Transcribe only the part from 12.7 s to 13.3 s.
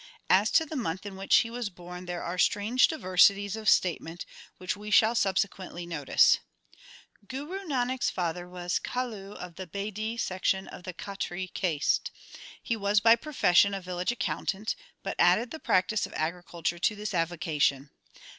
was by